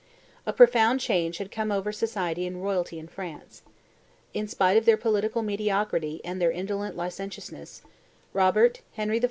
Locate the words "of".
4.75-4.85